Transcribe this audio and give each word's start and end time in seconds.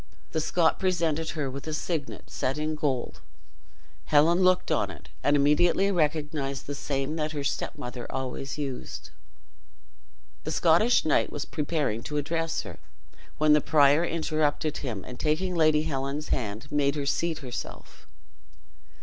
The 0.31 0.41
Scot 0.41 0.79
presented 0.79 1.29
her 1.37 1.47
with 1.47 1.67
a 1.67 1.75
signet, 1.75 2.27
set 2.31 2.57
in 2.57 2.73
gold. 2.73 3.21
Helen 4.05 4.39
looked 4.41 4.71
on 4.71 4.89
it, 4.89 5.09
and 5.23 5.35
immediately 5.35 5.91
recognized 5.91 6.65
the 6.65 6.73
same 6.73 7.17
that 7.17 7.33
her 7.33 7.43
stepmother 7.43 8.11
always 8.11 8.57
used. 8.57 9.11
The 10.43 10.49
Scottish 10.49 11.05
knight 11.05 11.31
was 11.31 11.45
preparing 11.45 12.01
to 12.01 12.17
address 12.17 12.61
her, 12.61 12.79
when 13.37 13.53
the 13.53 13.61
prior 13.61 14.03
interrupted 14.03 14.77
him, 14.77 15.03
and 15.05 15.19
taking 15.19 15.53
Lady 15.53 15.83
Helen's 15.83 16.29
hand, 16.29 16.71
made 16.71 16.95
her 16.95 17.05
seat 17.05 17.37
herself. 17.45 18.07